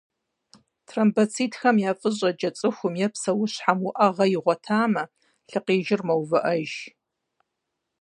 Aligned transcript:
Тромбоцитхэм 0.87 1.75
я 1.89 1.91
фӏыщӏэкӏэ 1.99 2.49
цӏыхум 2.57 2.93
е 3.05 3.07
псэущхьэм 3.13 3.79
уӏэгъэ 3.89 4.25
игъуэтамэ, 4.35 5.03
лъыкъижыр 5.49 6.01
мэувыӏэж. 6.07 6.69